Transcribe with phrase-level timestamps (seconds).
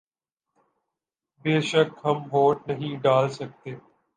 [1.45, 3.71] بے شک ہم ووٹ نہیں ڈال سکتے